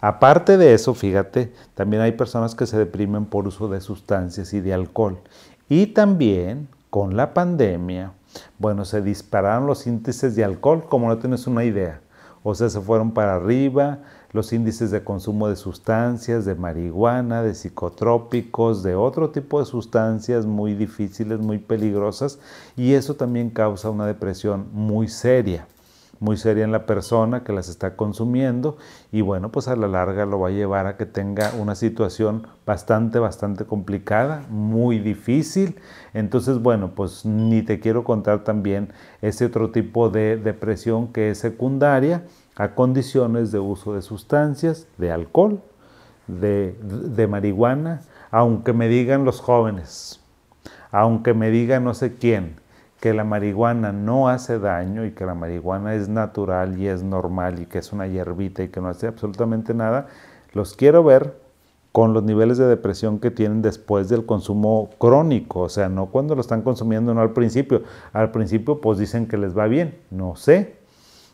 Aparte 0.00 0.56
de 0.56 0.74
eso, 0.74 0.94
fíjate, 0.94 1.52
también 1.74 2.02
hay 2.02 2.12
personas 2.12 2.56
que 2.56 2.66
se 2.66 2.76
deprimen 2.76 3.24
por 3.24 3.46
uso 3.46 3.68
de 3.68 3.80
sustancias 3.80 4.52
y 4.52 4.60
de 4.60 4.74
alcohol. 4.74 5.18
Y 5.68 5.86
también 5.88 6.68
con 6.90 7.16
la 7.16 7.32
pandemia, 7.34 8.12
bueno, 8.58 8.84
se 8.84 9.00
dispararon 9.00 9.66
los 9.66 9.86
índices 9.86 10.34
de 10.34 10.42
alcohol 10.42 10.86
como 10.88 11.06
no 11.08 11.18
tienes 11.18 11.46
una 11.46 11.64
idea. 11.64 12.00
O 12.42 12.54
sea, 12.54 12.68
se 12.68 12.80
fueron 12.80 13.12
para 13.12 13.36
arriba 13.36 14.00
los 14.32 14.52
índices 14.52 14.90
de 14.90 15.04
consumo 15.04 15.48
de 15.48 15.56
sustancias, 15.56 16.44
de 16.44 16.54
marihuana, 16.54 17.42
de 17.42 17.54
psicotrópicos, 17.54 18.82
de 18.82 18.94
otro 18.94 19.30
tipo 19.30 19.60
de 19.60 19.66
sustancias 19.66 20.46
muy 20.46 20.74
difíciles, 20.74 21.38
muy 21.40 21.58
peligrosas. 21.58 22.38
Y 22.76 22.94
eso 22.94 23.14
también 23.14 23.50
causa 23.50 23.90
una 23.90 24.06
depresión 24.06 24.68
muy 24.72 25.08
seria 25.08 25.66
muy 26.22 26.36
seria 26.36 26.62
en 26.62 26.70
la 26.70 26.86
persona 26.86 27.42
que 27.42 27.52
las 27.52 27.68
está 27.68 27.96
consumiendo 27.96 28.76
y 29.10 29.22
bueno, 29.22 29.50
pues 29.50 29.66
a 29.66 29.74
la 29.74 29.88
larga 29.88 30.24
lo 30.24 30.38
va 30.38 30.48
a 30.48 30.52
llevar 30.52 30.86
a 30.86 30.96
que 30.96 31.04
tenga 31.04 31.50
una 31.58 31.74
situación 31.74 32.46
bastante, 32.64 33.18
bastante 33.18 33.64
complicada, 33.64 34.44
muy 34.48 35.00
difícil. 35.00 35.80
Entonces, 36.14 36.60
bueno, 36.60 36.92
pues 36.94 37.26
ni 37.26 37.62
te 37.62 37.80
quiero 37.80 38.04
contar 38.04 38.44
también 38.44 38.92
ese 39.20 39.46
otro 39.46 39.72
tipo 39.72 40.10
de 40.10 40.36
depresión 40.36 41.08
que 41.08 41.30
es 41.30 41.38
secundaria 41.38 42.22
a 42.54 42.76
condiciones 42.76 43.50
de 43.50 43.58
uso 43.58 43.92
de 43.92 44.02
sustancias, 44.02 44.86
de 44.98 45.10
alcohol, 45.10 45.60
de, 46.28 46.76
de 46.80 47.26
marihuana, 47.26 48.02
aunque 48.30 48.72
me 48.72 48.86
digan 48.86 49.24
los 49.24 49.40
jóvenes, 49.40 50.20
aunque 50.92 51.34
me 51.34 51.50
diga 51.50 51.80
no 51.80 51.94
sé 51.94 52.14
quién, 52.14 52.61
que 53.02 53.12
la 53.12 53.24
marihuana 53.24 53.90
no 53.90 54.28
hace 54.28 54.60
daño 54.60 55.04
y 55.04 55.10
que 55.10 55.26
la 55.26 55.34
marihuana 55.34 55.96
es 55.96 56.08
natural 56.08 56.78
y 56.78 56.86
es 56.86 57.02
normal 57.02 57.58
y 57.58 57.66
que 57.66 57.78
es 57.78 57.92
una 57.92 58.06
hierbita 58.06 58.62
y 58.62 58.68
que 58.68 58.80
no 58.80 58.86
hace 58.86 59.08
absolutamente 59.08 59.74
nada, 59.74 60.06
los 60.52 60.76
quiero 60.76 61.02
ver 61.02 61.34
con 61.90 62.14
los 62.14 62.22
niveles 62.22 62.58
de 62.58 62.66
depresión 62.66 63.18
que 63.18 63.32
tienen 63.32 63.60
después 63.60 64.08
del 64.08 64.24
consumo 64.24 64.90
crónico, 64.98 65.62
o 65.62 65.68
sea, 65.68 65.88
no 65.88 66.06
cuando 66.06 66.36
lo 66.36 66.42
están 66.42 66.62
consumiendo, 66.62 67.12
no 67.12 67.22
al 67.22 67.32
principio. 67.32 67.82
Al 68.12 68.30
principio 68.30 68.80
pues 68.80 69.00
dicen 69.00 69.26
que 69.26 69.36
les 69.36 69.58
va 69.58 69.66
bien, 69.66 69.98
no 70.12 70.36
sé, 70.36 70.76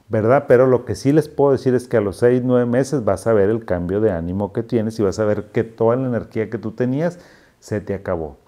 ¿verdad? 0.09 0.47
Pero 0.49 0.67
lo 0.67 0.87
que 0.87 0.95
sí 0.95 1.13
les 1.13 1.29
puedo 1.29 1.53
decir 1.53 1.75
es 1.75 1.87
que 1.87 1.99
a 1.99 2.01
los 2.01 2.17
seis, 2.17 2.41
nueve 2.43 2.65
meses 2.65 3.05
vas 3.05 3.27
a 3.27 3.35
ver 3.35 3.51
el 3.51 3.67
cambio 3.67 4.01
de 4.01 4.11
ánimo 4.11 4.55
que 4.55 4.63
tienes 4.63 4.99
y 4.99 5.03
vas 5.03 5.19
a 5.19 5.27
ver 5.27 5.51
que 5.53 5.65
toda 5.65 5.97
la 5.97 6.09
energía 6.09 6.49
que 6.49 6.57
tú 6.57 6.71
tenías 6.71 7.19
se 7.61 7.83
te 7.83 7.93
acabó. 7.93 8.39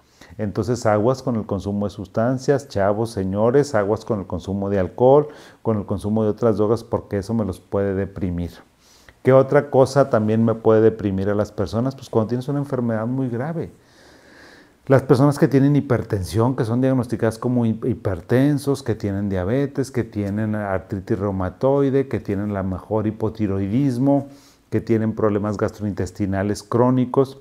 Entonces 0.41 0.87
aguas 0.87 1.21
con 1.21 1.35
el 1.35 1.45
consumo 1.45 1.85
de 1.85 1.91
sustancias, 1.91 2.67
chavos, 2.67 3.11
señores, 3.11 3.75
aguas 3.75 4.05
con 4.05 4.21
el 4.21 4.25
consumo 4.25 4.71
de 4.71 4.79
alcohol, 4.79 5.27
con 5.61 5.77
el 5.77 5.85
consumo 5.85 6.23
de 6.23 6.29
otras 6.29 6.57
drogas, 6.57 6.83
porque 6.83 7.19
eso 7.19 7.35
me 7.35 7.45
los 7.45 7.59
puede 7.59 7.93
deprimir. 7.93 8.49
¿Qué 9.21 9.33
otra 9.33 9.69
cosa 9.69 10.09
también 10.09 10.43
me 10.43 10.55
puede 10.55 10.81
deprimir 10.81 11.29
a 11.29 11.35
las 11.35 11.51
personas? 11.51 11.93
Pues 11.93 12.09
cuando 12.09 12.29
tienes 12.29 12.47
una 12.47 12.57
enfermedad 12.57 13.05
muy 13.05 13.29
grave. 13.29 13.71
Las 14.87 15.03
personas 15.03 15.37
que 15.37 15.47
tienen 15.47 15.75
hipertensión, 15.75 16.55
que 16.55 16.65
son 16.65 16.81
diagnosticadas 16.81 17.37
como 17.37 17.67
hipertensos, 17.67 18.81
que 18.81 18.95
tienen 18.95 19.29
diabetes, 19.29 19.91
que 19.91 20.03
tienen 20.03 20.55
artritis 20.55 21.19
reumatoide, 21.19 22.07
que 22.07 22.19
tienen 22.19 22.51
la 22.51 22.63
mejor 22.63 23.05
hipotiroidismo, 23.05 24.27
que 24.71 24.81
tienen 24.81 25.13
problemas 25.13 25.57
gastrointestinales 25.57 26.63
crónicos, 26.63 27.37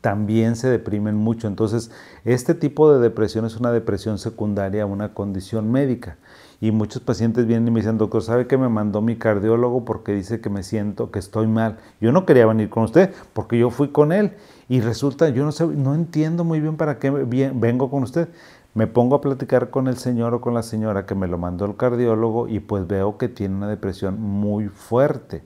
también 0.00 0.56
se 0.56 0.68
deprimen 0.68 1.16
mucho. 1.16 1.48
Entonces, 1.48 1.90
este 2.24 2.54
tipo 2.54 2.92
de 2.92 3.00
depresión 3.00 3.44
es 3.44 3.56
una 3.56 3.72
depresión 3.72 4.18
secundaria 4.18 4.84
a 4.84 4.86
una 4.86 5.14
condición 5.14 5.70
médica. 5.70 6.18
Y 6.60 6.72
muchos 6.72 7.02
pacientes 7.02 7.46
vienen 7.46 7.68
y 7.68 7.70
me 7.70 7.80
dicen, 7.80 7.98
doctor, 7.98 8.22
¿sabe 8.22 8.48
que 8.48 8.58
me 8.58 8.68
mandó 8.68 9.00
mi 9.00 9.16
cardiólogo 9.16 9.84
porque 9.84 10.12
dice 10.12 10.40
que 10.40 10.50
me 10.50 10.64
siento, 10.64 11.12
que 11.12 11.20
estoy 11.20 11.46
mal? 11.46 11.78
Yo 12.00 12.10
no 12.10 12.26
quería 12.26 12.46
venir 12.46 12.68
con 12.68 12.82
usted 12.82 13.12
porque 13.32 13.58
yo 13.58 13.70
fui 13.70 13.88
con 13.88 14.10
él 14.10 14.32
y 14.68 14.80
resulta, 14.80 15.28
yo 15.28 15.44
no 15.44 15.52
sé, 15.52 15.66
no 15.66 15.94
entiendo 15.94 16.42
muy 16.42 16.60
bien 16.60 16.76
para 16.76 16.98
qué 16.98 17.10
vengo 17.10 17.90
con 17.90 18.02
usted. 18.02 18.28
Me 18.74 18.86
pongo 18.86 19.16
a 19.16 19.20
platicar 19.20 19.70
con 19.70 19.86
el 19.86 19.98
señor 19.98 20.34
o 20.34 20.40
con 20.40 20.52
la 20.52 20.62
señora 20.62 21.06
que 21.06 21.14
me 21.14 21.28
lo 21.28 21.38
mandó 21.38 21.64
el 21.64 21.76
cardiólogo 21.76 22.48
y 22.48 22.60
pues 22.60 22.86
veo 22.86 23.18
que 23.18 23.28
tiene 23.28 23.54
una 23.54 23.68
depresión 23.68 24.20
muy 24.20 24.68
fuerte. 24.68 25.42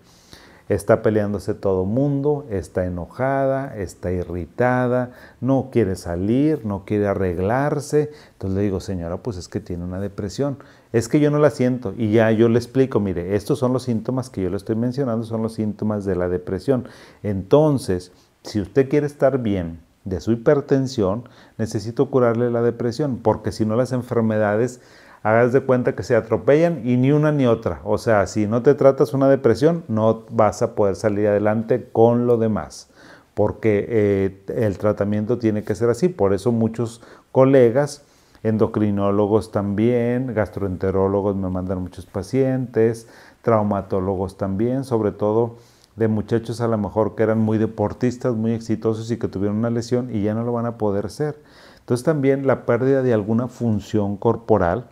Está 0.68 1.02
peleándose 1.02 1.54
todo 1.54 1.84
mundo, 1.84 2.46
está 2.50 2.84
enojada, 2.86 3.76
está 3.76 4.12
irritada, 4.12 5.12
no 5.40 5.68
quiere 5.70 5.96
salir, 5.96 6.64
no 6.64 6.84
quiere 6.84 7.08
arreglarse. 7.08 8.10
Entonces 8.32 8.56
le 8.56 8.62
digo, 8.62 8.80
señora, 8.80 9.18
pues 9.18 9.36
es 9.36 9.48
que 9.48 9.60
tiene 9.60 9.84
una 9.84 10.00
depresión. 10.00 10.58
Es 10.92 11.08
que 11.08 11.20
yo 11.20 11.30
no 11.30 11.38
la 11.38 11.50
siento 11.50 11.94
y 11.96 12.12
ya 12.12 12.30
yo 12.30 12.48
le 12.48 12.58
explico, 12.58 13.00
mire, 13.00 13.34
estos 13.34 13.58
son 13.58 13.72
los 13.72 13.84
síntomas 13.84 14.30
que 14.30 14.42
yo 14.42 14.50
le 14.50 14.56
estoy 14.56 14.76
mencionando, 14.76 15.24
son 15.24 15.42
los 15.42 15.54
síntomas 15.54 16.04
de 16.04 16.16
la 16.16 16.28
depresión. 16.28 16.86
Entonces, 17.22 18.12
si 18.42 18.60
usted 18.60 18.88
quiere 18.88 19.06
estar 19.06 19.38
bien 19.38 19.80
de 20.04 20.20
su 20.20 20.32
hipertensión, 20.32 21.28
necesito 21.58 22.10
curarle 22.10 22.50
la 22.50 22.62
depresión, 22.62 23.18
porque 23.22 23.52
si 23.52 23.64
no 23.64 23.76
las 23.76 23.92
enfermedades 23.92 24.80
hagas 25.22 25.52
de 25.52 25.60
cuenta 25.60 25.94
que 25.94 26.02
se 26.02 26.16
atropellan 26.16 26.82
y 26.84 26.96
ni 26.96 27.12
una 27.12 27.32
ni 27.32 27.46
otra. 27.46 27.80
O 27.84 27.98
sea, 27.98 28.26
si 28.26 28.46
no 28.46 28.62
te 28.62 28.74
tratas 28.74 29.14
una 29.14 29.28
depresión, 29.28 29.84
no 29.88 30.24
vas 30.30 30.62
a 30.62 30.74
poder 30.74 30.96
salir 30.96 31.28
adelante 31.28 31.88
con 31.92 32.26
lo 32.26 32.36
demás, 32.36 32.90
porque 33.34 33.86
eh, 33.88 34.44
el 34.48 34.78
tratamiento 34.78 35.38
tiene 35.38 35.62
que 35.62 35.74
ser 35.74 35.90
así. 35.90 36.08
Por 36.08 36.34
eso 36.34 36.50
muchos 36.52 37.00
colegas, 37.30 38.04
endocrinólogos 38.42 39.52
también, 39.52 40.34
gastroenterólogos 40.34 41.36
me 41.36 41.48
mandan 41.48 41.80
muchos 41.80 42.06
pacientes, 42.06 43.06
traumatólogos 43.42 44.36
también, 44.36 44.84
sobre 44.84 45.12
todo 45.12 45.56
de 45.96 46.08
muchachos 46.08 46.60
a 46.60 46.68
lo 46.68 46.78
mejor 46.78 47.14
que 47.14 47.22
eran 47.22 47.38
muy 47.38 47.58
deportistas, 47.58 48.34
muy 48.34 48.52
exitosos 48.52 49.10
y 49.10 49.18
que 49.18 49.28
tuvieron 49.28 49.58
una 49.58 49.70
lesión 49.70 50.14
y 50.14 50.22
ya 50.22 50.34
no 50.34 50.42
lo 50.42 50.52
van 50.52 50.66
a 50.66 50.78
poder 50.78 51.10
ser. 51.10 51.36
Entonces 51.80 52.04
también 52.04 52.46
la 52.46 52.64
pérdida 52.64 53.02
de 53.02 53.12
alguna 53.12 53.48
función 53.48 54.16
corporal, 54.16 54.86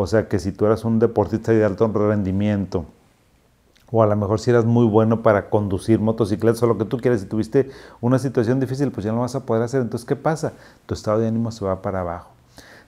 o 0.00 0.06
sea 0.06 0.28
que 0.28 0.38
si 0.38 0.52
tú 0.52 0.64
eras 0.64 0.84
un 0.84 1.00
deportista 1.00 1.50
de 1.50 1.64
alto 1.64 1.88
rendimiento, 1.88 2.84
o 3.90 4.00
a 4.00 4.06
lo 4.06 4.14
mejor 4.14 4.38
si 4.38 4.50
eras 4.50 4.64
muy 4.64 4.86
bueno 4.86 5.24
para 5.24 5.50
conducir 5.50 5.98
motocicletas 5.98 6.62
o 6.62 6.68
lo 6.68 6.78
que 6.78 6.84
tú 6.84 6.98
quieres, 6.98 7.22
si 7.22 7.26
tuviste 7.26 7.70
una 8.00 8.20
situación 8.20 8.60
difícil, 8.60 8.92
pues 8.92 9.02
ya 9.02 9.10
no 9.10 9.16
lo 9.16 9.22
vas 9.22 9.34
a 9.34 9.44
poder 9.44 9.64
hacer. 9.64 9.80
Entonces, 9.82 10.06
¿qué 10.06 10.14
pasa? 10.14 10.52
Tu 10.86 10.94
estado 10.94 11.18
de 11.18 11.26
ánimo 11.26 11.50
se 11.50 11.64
va 11.64 11.82
para 11.82 12.02
abajo. 12.02 12.30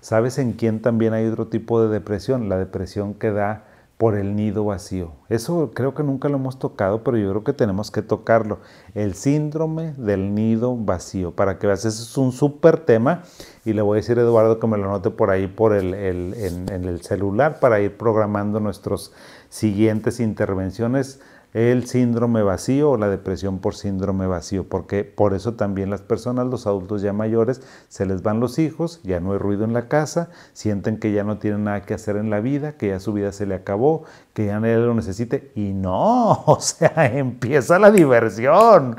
¿Sabes 0.00 0.38
en 0.38 0.52
quién 0.52 0.80
también 0.82 1.12
hay 1.12 1.26
otro 1.26 1.48
tipo 1.48 1.82
de 1.82 1.88
depresión? 1.88 2.48
La 2.48 2.56
depresión 2.58 3.14
que 3.14 3.32
da 3.32 3.64
por 4.00 4.16
el 4.16 4.34
nido 4.34 4.64
vacío. 4.64 5.12
Eso 5.28 5.72
creo 5.74 5.92
que 5.92 6.02
nunca 6.02 6.30
lo 6.30 6.36
hemos 6.36 6.58
tocado, 6.58 7.04
pero 7.04 7.18
yo 7.18 7.28
creo 7.28 7.44
que 7.44 7.52
tenemos 7.52 7.90
que 7.90 8.00
tocarlo. 8.00 8.60
El 8.94 9.12
síndrome 9.12 9.92
del 9.98 10.34
nido 10.34 10.74
vacío. 10.74 11.32
Para 11.32 11.58
que 11.58 11.66
veas, 11.66 11.84
ese 11.84 12.02
es 12.04 12.16
un 12.16 12.32
súper 12.32 12.78
tema 12.78 13.24
y 13.62 13.74
le 13.74 13.82
voy 13.82 13.96
a 13.96 14.00
decir 14.00 14.18
a 14.18 14.22
Eduardo 14.22 14.58
que 14.58 14.66
me 14.66 14.78
lo 14.78 14.86
anote 14.86 15.10
por 15.10 15.28
ahí 15.28 15.48
por 15.48 15.74
el, 15.74 15.92
en, 15.92 16.72
en 16.72 16.84
el 16.86 17.02
celular 17.02 17.60
para 17.60 17.78
ir 17.80 17.98
programando 17.98 18.58
nuestras 18.58 19.12
siguientes 19.50 20.18
intervenciones 20.18 21.20
el 21.52 21.86
síndrome 21.86 22.42
vacío 22.42 22.90
o 22.90 22.96
la 22.96 23.08
depresión 23.08 23.58
por 23.58 23.74
síndrome 23.74 24.26
vacío, 24.26 24.68
porque 24.68 25.04
por 25.04 25.34
eso 25.34 25.54
también 25.54 25.90
las 25.90 26.00
personas, 26.00 26.46
los 26.46 26.66
adultos 26.66 27.02
ya 27.02 27.12
mayores, 27.12 27.60
se 27.88 28.06
les 28.06 28.22
van 28.22 28.38
los 28.38 28.58
hijos, 28.58 29.00
ya 29.02 29.18
no 29.20 29.32
hay 29.32 29.38
ruido 29.38 29.64
en 29.64 29.72
la 29.72 29.88
casa, 29.88 30.30
sienten 30.52 30.98
que 30.98 31.12
ya 31.12 31.24
no 31.24 31.38
tienen 31.38 31.64
nada 31.64 31.82
que 31.82 31.94
hacer 31.94 32.16
en 32.16 32.30
la 32.30 32.40
vida, 32.40 32.72
que 32.72 32.88
ya 32.88 33.00
su 33.00 33.12
vida 33.12 33.32
se 33.32 33.46
le 33.46 33.56
acabó, 33.56 34.04
que 34.32 34.46
ya 34.46 34.60
nadie 34.60 34.76
lo 34.76 34.94
necesite, 34.94 35.50
y 35.56 35.72
no, 35.72 36.30
o 36.46 36.60
sea, 36.60 37.06
empieza 37.06 37.78
la 37.78 37.90
diversión. 37.90 38.96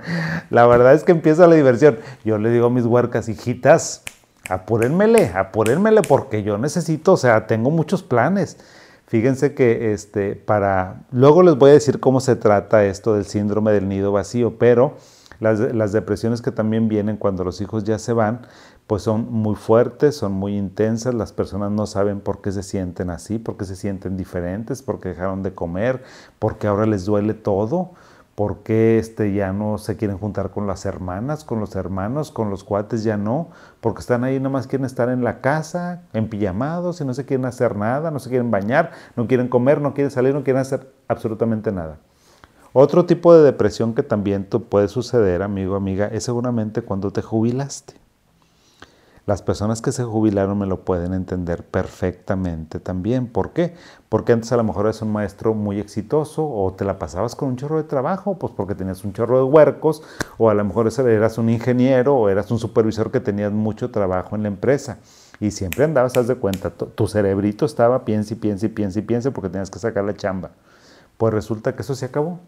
La 0.50 0.67
verdad 0.67 0.93
es 0.93 1.03
que 1.03 1.13
empieza 1.13 1.48
la 1.48 1.55
diversión. 1.55 2.00
Yo 2.25 2.38
le 2.38 2.50
digo 2.50 2.67
a 2.67 2.70
mis 2.70 2.86
huercas, 2.86 3.29
hijitas, 3.29 4.03
apúrenmele, 4.50 5.31
apúrenmele, 5.34 6.01
porque 6.01 6.43
yo 6.43 6.58
necesito, 6.58 7.13
o 7.13 7.17
sea, 7.17 7.48
tengo 7.48 7.72
muchos 7.72 8.03
planes. 8.03 8.58
Fíjense 9.12 9.53
que 9.53 9.91
este, 9.91 10.38
para, 10.38 11.03
luego 11.12 11.44
les 11.44 11.58
voy 11.58 11.72
a 11.72 11.74
decir 11.74 12.00
cómo 12.00 12.22
se 12.22 12.38
trata 12.38 12.86
esto 12.86 13.13
del 13.13 13.25
síndrome 13.25 13.74
del 13.74 13.89
nido 13.89 14.13
vacío, 14.13 14.58
pero 14.58 14.96
las, 15.41 15.91
depresiones 15.91 16.41
que 16.41 16.53
también 16.53 16.88
vienen 16.88 17.18
cuando 17.18 17.44
los 17.44 17.60
hijos 17.60 17.84
ya 17.84 18.00
se 18.00 18.13
van, 18.13 18.48
pues 18.88 19.01
son 19.03 19.30
muy 19.30 19.56
fuertes, 19.56 20.15
son 20.15 20.32
muy 20.32 20.56
intensas, 20.58 21.13
las 21.13 21.34
personas 21.34 21.72
no 21.72 21.88
saben 21.88 22.22
por 22.22 22.41
qué 22.41 22.53
se 22.53 22.63
sienten 22.63 23.10
así, 23.10 23.38
por 23.38 23.58
qué 23.58 23.65
se 23.65 23.75
sienten 23.75 24.15
diferentes, 24.15 24.82
por 24.82 25.01
qué 25.01 25.10
dejaron 25.10 25.44
de 25.44 25.53
comer, 25.53 26.03
por 26.39 26.58
qué 26.58 26.68
ahora 26.68 26.86
les 26.86 27.03
duele 27.03 27.34
todo. 27.34 27.91
¿Por 28.42 28.64
qué 28.64 28.98
este, 28.98 29.34
ya 29.34 29.54
no 29.54 29.78
se 29.78 29.98
quieren 29.98 30.18
juntar 30.18 30.50
con 30.50 30.66
las 30.66 30.88
hermanas, 30.88 31.44
con 31.44 31.60
los 31.60 31.76
hermanos, 31.76 32.32
con 32.32 32.50
los 32.50 32.64
cuates 32.64 33.04
ya 33.04 33.16
no? 33.16 33.52
Porque 33.82 34.00
están 34.00 34.24
ahí, 34.24 34.40
nomás 34.40 34.66
quieren 34.66 34.88
estar 34.88 35.10
en 35.10 35.24
la 35.24 35.42
casa, 35.42 36.06
en 36.12 36.28
pijamados 36.28 37.00
y 37.02 37.06
no 37.06 37.14
se 37.14 37.24
quieren 37.24 37.46
hacer 37.46 37.76
nada, 37.76 38.10
no 38.10 38.18
se 38.18 38.30
quieren 38.32 38.50
bañar, 38.50 38.94
no 39.16 39.28
quieren 39.28 39.48
comer, 39.48 39.80
no 39.80 39.94
quieren 39.94 40.10
salir, 40.10 40.34
no 40.34 40.44
quieren 40.44 40.60
hacer 40.60 40.92
absolutamente 41.08 41.72
nada. 41.72 42.00
Otro 42.74 43.06
tipo 43.06 43.32
de 43.32 43.44
depresión 43.44 43.94
que 43.94 44.02
también 44.02 44.46
puede 44.46 44.88
suceder, 44.88 45.44
amigo, 45.44 45.76
amiga, 45.76 46.08
es 46.08 46.24
seguramente 46.24 46.82
cuando 46.82 47.12
te 47.12 47.22
jubilaste. 47.22 47.94
Las 49.28 49.44
personas 49.44 49.84
que 49.84 49.92
se 49.92 50.04
jubilaron 50.04 50.58
me 50.58 50.66
lo 50.66 50.84
pueden 50.84 51.13
entender 51.13 51.63
perfectamente 51.63 52.80
también. 52.80 53.28
¿Por 53.28 53.51
qué? 53.51 53.75
Porque 54.10 54.34
antes 54.34 54.51
a 54.51 54.58
lo 54.58 54.63
mejor 54.63 54.88
eres 54.88 55.04
un 55.04 55.12
maestro 55.12 55.54
muy 55.54 55.80
exitoso 55.80 56.44
o 56.44 56.74
te 56.74 56.86
la 56.86 56.98
pasabas 56.98 57.36
con 57.36 57.50
un 57.50 57.56
chorro 57.56 57.78
de 57.78 57.84
trabajo, 57.84 58.40
pues 58.40 58.51
porque 58.51 58.74
tenías 58.74 59.04
un 59.06 59.13
chorro 59.13 59.38
de 59.38 59.44
huercos, 59.44 60.01
o 60.40 60.50
a 60.50 60.56
lo 60.56 60.66
mejor 60.66 60.92
eras 61.08 61.38
un 61.38 61.50
ingeniero 61.51 62.16
o 62.16 62.30
eras 62.30 62.50
un 62.50 62.58
supervisor 62.58 63.12
que 63.12 63.20
tenías 63.20 63.51
mucho 63.51 63.92
trabajo 63.92 64.36
en 64.36 64.42
la 64.42 64.48
empresa. 64.48 64.98
Y 65.40 65.51
siempre 65.51 65.84
andabas, 65.84 66.18
haz 66.18 66.28
de 66.28 66.36
cuenta, 66.36 66.72
tu 66.72 67.08
cerebrito 67.08 67.66
estaba 67.66 68.06
piensa 68.06 68.34
y 68.34 68.38
piensa 68.38 68.66
y 68.66 68.70
piensa 68.70 69.00
y 69.00 69.01
piensa 69.04 69.32
porque 69.32 69.50
tenías 69.50 69.70
que 69.70 69.78
sacar 69.78 70.04
la 70.04 70.16
chamba. 70.16 70.51
Pues 71.18 71.32
resulta 71.32 71.75
que 71.75 71.84
eso 71.84 71.94
se 71.94 72.06
acabó. 72.06 72.40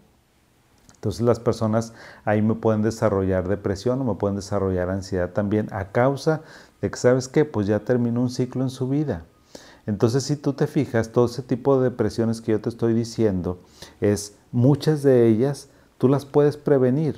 Entonces 1.03 1.23
las 1.23 1.41
personas 1.41 1.91
ahí 2.23 2.41
me 2.41 2.55
pueden 2.55 2.81
desarrollar 2.81 3.49
depresión 3.49 3.99
o 3.99 4.05
me 4.05 4.15
pueden 4.15 4.37
desarrollar 4.37 4.89
ansiedad 4.89 5.31
también 5.31 5.67
a 5.73 5.91
causa 5.91 6.43
de 6.79 6.89
que, 6.89 6.95
¿sabes 6.95 7.27
qué? 7.27 7.43
Pues 7.43 7.67
ya 7.67 7.79
terminó 7.79 8.21
un 8.21 8.29
ciclo 8.29 8.63
en 8.63 8.69
su 8.69 8.87
vida. 8.87 9.25
Entonces 9.85 10.23
si 10.23 10.37
tú 10.37 10.53
te 10.53 10.65
fijas, 10.65 11.11
todo 11.11 11.25
ese 11.25 11.41
tipo 11.41 11.77
de 11.77 11.89
depresiones 11.89 12.39
que 12.39 12.53
yo 12.53 12.61
te 12.61 12.69
estoy 12.69 12.93
diciendo, 12.93 13.59
es 13.99 14.37
muchas 14.53 15.03
de 15.03 15.27
ellas 15.27 15.67
tú 15.97 16.07
las 16.07 16.23
puedes 16.23 16.55
prevenir 16.55 17.17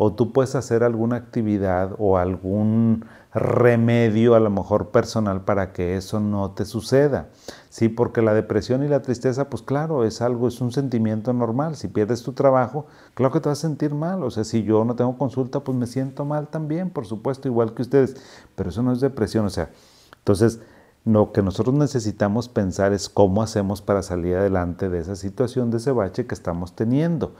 o 0.00 0.12
tú 0.12 0.32
puedes 0.32 0.54
hacer 0.54 0.84
alguna 0.84 1.16
actividad 1.16 1.96
o 1.98 2.18
algún 2.18 3.04
remedio 3.34 4.36
a 4.36 4.40
lo 4.40 4.48
mejor 4.48 4.90
personal 4.90 5.42
para 5.42 5.72
que 5.72 5.96
eso 5.96 6.20
no 6.20 6.52
te 6.52 6.64
suceda. 6.64 7.28
Sí, 7.68 7.88
porque 7.88 8.22
la 8.22 8.32
depresión 8.32 8.84
y 8.84 8.88
la 8.88 9.02
tristeza, 9.02 9.50
pues 9.50 9.62
claro, 9.62 10.04
es 10.04 10.22
algo, 10.22 10.46
es 10.46 10.60
un 10.60 10.70
sentimiento 10.70 11.32
normal. 11.32 11.74
Si 11.74 11.88
pierdes 11.88 12.22
tu 12.22 12.32
trabajo, 12.32 12.86
claro 13.14 13.32
que 13.32 13.40
te 13.40 13.48
vas 13.48 13.58
a 13.58 13.68
sentir 13.68 13.92
mal. 13.92 14.22
O 14.22 14.30
sea, 14.30 14.44
si 14.44 14.62
yo 14.62 14.84
no 14.84 14.94
tengo 14.94 15.18
consulta, 15.18 15.60
pues 15.60 15.76
me 15.76 15.86
siento 15.86 16.24
mal 16.24 16.46
también, 16.46 16.90
por 16.90 17.04
supuesto, 17.04 17.48
igual 17.48 17.74
que 17.74 17.82
ustedes. 17.82 18.16
Pero 18.54 18.70
eso 18.70 18.82
no 18.84 18.92
es 18.92 19.00
depresión, 19.00 19.46
o 19.46 19.50
sea, 19.50 19.70
entonces 20.18 20.60
lo 21.04 21.32
que 21.32 21.42
nosotros 21.42 21.74
necesitamos 21.74 22.48
pensar 22.48 22.92
es 22.92 23.08
cómo 23.08 23.42
hacemos 23.42 23.80
para 23.82 24.02
salir 24.02 24.36
adelante 24.36 24.88
de 24.88 24.98
esa 24.98 25.16
situación, 25.16 25.70
de 25.70 25.78
ese 25.78 25.90
bache 25.90 26.26
que 26.26 26.34
estamos 26.34 26.76
teniendo 26.76 27.34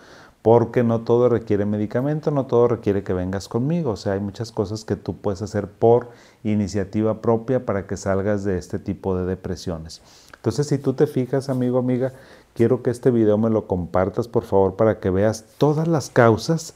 porque 0.48 0.82
no 0.82 1.02
todo 1.02 1.28
requiere 1.28 1.66
medicamento, 1.66 2.30
no 2.30 2.46
todo 2.46 2.68
requiere 2.68 3.02
que 3.02 3.12
vengas 3.12 3.48
conmigo. 3.48 3.90
O 3.90 3.96
sea, 3.96 4.14
hay 4.14 4.20
muchas 4.20 4.50
cosas 4.50 4.86
que 4.86 4.96
tú 4.96 5.14
puedes 5.14 5.42
hacer 5.42 5.68
por 5.68 6.08
iniciativa 6.42 7.20
propia 7.20 7.66
para 7.66 7.86
que 7.86 7.98
salgas 7.98 8.44
de 8.44 8.56
este 8.56 8.78
tipo 8.78 9.14
de 9.14 9.26
depresiones. 9.26 10.00
Entonces, 10.36 10.66
si 10.66 10.78
tú 10.78 10.94
te 10.94 11.06
fijas, 11.06 11.50
amigo, 11.50 11.76
amiga, 11.76 12.14
quiero 12.54 12.82
que 12.82 12.88
este 12.88 13.10
video 13.10 13.36
me 13.36 13.50
lo 13.50 13.66
compartas, 13.66 14.26
por 14.26 14.44
favor, 14.44 14.76
para 14.76 15.00
que 15.00 15.10
veas 15.10 15.44
todas 15.58 15.86
las 15.86 16.08
causas 16.08 16.72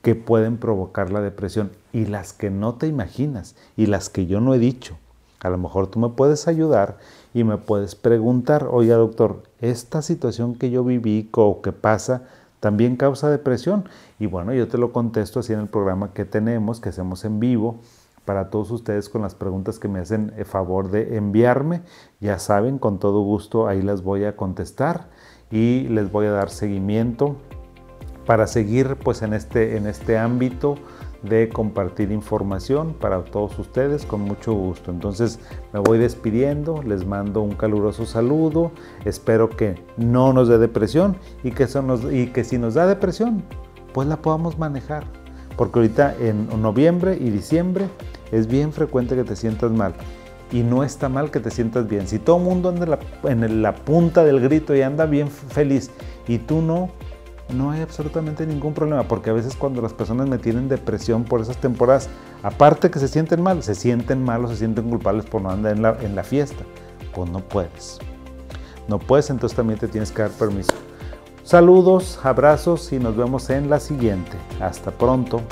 que 0.00 0.14
pueden 0.14 0.56
provocar 0.56 1.12
la 1.12 1.20
depresión 1.20 1.72
y 1.92 2.06
las 2.06 2.32
que 2.32 2.48
no 2.48 2.76
te 2.76 2.86
imaginas 2.86 3.54
y 3.76 3.84
las 3.84 4.08
que 4.08 4.24
yo 4.24 4.40
no 4.40 4.54
he 4.54 4.58
dicho. 4.58 4.96
A 5.40 5.50
lo 5.50 5.58
mejor 5.58 5.88
tú 5.88 5.98
me 5.98 6.08
puedes 6.08 6.48
ayudar 6.48 6.96
y 7.34 7.44
me 7.44 7.58
puedes 7.58 7.96
preguntar, 7.96 8.66
oiga 8.70 8.96
doctor, 8.96 9.42
esta 9.60 10.00
situación 10.00 10.54
que 10.54 10.70
yo 10.70 10.82
viví 10.84 11.28
o 11.32 11.60
que 11.60 11.72
pasa, 11.72 12.22
también 12.64 12.96
causa 12.96 13.28
depresión. 13.28 13.90
Y 14.18 14.24
bueno, 14.24 14.54
yo 14.54 14.68
te 14.68 14.78
lo 14.78 14.90
contesto 14.90 15.40
así 15.40 15.52
en 15.52 15.60
el 15.60 15.68
programa 15.68 16.14
que 16.14 16.24
tenemos, 16.24 16.80
que 16.80 16.88
hacemos 16.88 17.26
en 17.26 17.38
vivo 17.38 17.80
para 18.24 18.48
todos 18.48 18.70
ustedes 18.70 19.10
con 19.10 19.20
las 19.20 19.34
preguntas 19.34 19.78
que 19.78 19.86
me 19.86 19.98
hacen 19.98 20.32
el 20.38 20.46
favor 20.46 20.90
de 20.90 21.18
enviarme. 21.18 21.82
Ya 22.20 22.38
saben, 22.38 22.78
con 22.78 22.98
todo 22.98 23.20
gusto 23.20 23.68
ahí 23.68 23.82
las 23.82 24.02
voy 24.02 24.24
a 24.24 24.34
contestar 24.34 25.10
y 25.50 25.88
les 25.88 26.10
voy 26.10 26.24
a 26.24 26.30
dar 26.30 26.48
seguimiento 26.48 27.36
para 28.24 28.46
seguir 28.46 28.96
pues 28.96 29.20
en 29.20 29.34
este, 29.34 29.76
en 29.76 29.86
este 29.86 30.16
ámbito 30.16 30.76
de 31.28 31.48
compartir 31.48 32.12
información 32.12 32.94
para 32.94 33.24
todos 33.24 33.58
ustedes 33.58 34.04
con 34.04 34.20
mucho 34.20 34.52
gusto. 34.52 34.90
Entonces 34.90 35.40
me 35.72 35.80
voy 35.80 35.98
despidiendo, 35.98 36.82
les 36.82 37.06
mando 37.06 37.40
un 37.40 37.54
caluroso 37.54 38.06
saludo, 38.06 38.72
espero 39.04 39.48
que 39.48 39.76
no 39.96 40.32
nos 40.32 40.48
dé 40.48 40.58
depresión 40.58 41.16
y 41.42 41.52
que, 41.52 41.66
y 42.12 42.26
que 42.26 42.44
si 42.44 42.58
nos 42.58 42.74
da 42.74 42.86
depresión, 42.86 43.42
pues 43.92 44.06
la 44.06 44.16
podamos 44.16 44.58
manejar. 44.58 45.04
Porque 45.56 45.78
ahorita 45.78 46.16
en 46.20 46.48
noviembre 46.60 47.16
y 47.18 47.30
diciembre 47.30 47.88
es 48.32 48.46
bien 48.46 48.72
frecuente 48.72 49.14
que 49.14 49.24
te 49.24 49.36
sientas 49.36 49.70
mal. 49.70 49.94
Y 50.52 50.62
no 50.62 50.84
está 50.84 51.08
mal 51.08 51.30
que 51.30 51.40
te 51.40 51.50
sientas 51.50 51.88
bien. 51.88 52.06
Si 52.06 52.18
todo 52.18 52.36
el 52.36 52.42
mundo 52.42 52.68
anda 52.68 52.98
en 53.24 53.62
la 53.62 53.74
punta 53.74 54.24
del 54.24 54.40
grito 54.40 54.74
y 54.74 54.82
anda 54.82 55.06
bien 55.06 55.28
feliz 55.28 55.90
y 56.28 56.38
tú 56.38 56.60
no, 56.60 56.90
no 57.50 57.70
hay 57.70 57.82
absolutamente 57.82 58.46
ningún 58.46 58.74
problema, 58.74 59.02
porque 59.04 59.30
a 59.30 59.32
veces 59.32 59.56
cuando 59.56 59.82
las 59.82 59.92
personas 59.92 60.28
me 60.28 60.38
tienen 60.38 60.68
depresión 60.68 61.24
por 61.24 61.40
esas 61.40 61.58
temporadas, 61.58 62.08
aparte 62.42 62.90
que 62.90 62.98
se 62.98 63.08
sienten 63.08 63.42
mal, 63.42 63.62
se 63.62 63.74
sienten 63.74 64.22
mal 64.22 64.44
o 64.44 64.48
se 64.48 64.56
sienten 64.56 64.88
culpables 64.88 65.26
por 65.26 65.42
no 65.42 65.50
andar 65.50 65.72
en 65.72 65.82
la, 65.82 65.96
en 66.00 66.16
la 66.16 66.24
fiesta, 66.24 66.64
pues 67.14 67.30
no 67.30 67.40
puedes. 67.40 67.98
No 68.88 68.98
puedes, 68.98 69.30
entonces 69.30 69.56
también 69.56 69.78
te 69.78 69.88
tienes 69.88 70.10
que 70.10 70.22
dar 70.22 70.30
permiso. 70.30 70.72
Saludos, 71.42 72.18
abrazos 72.22 72.92
y 72.92 72.98
nos 72.98 73.16
vemos 73.16 73.50
en 73.50 73.68
la 73.68 73.78
siguiente. 73.78 74.36
Hasta 74.60 74.90
pronto. 74.90 75.42